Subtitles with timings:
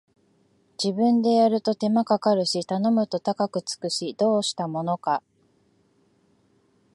[0.83, 5.21] 自分でやると手間かかるし頼むと高くつくし、どうしたものか